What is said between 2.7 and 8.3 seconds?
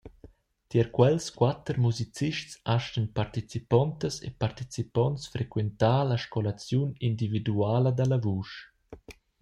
astgan participontas e participonts frequentar la scolaziun individuala dalla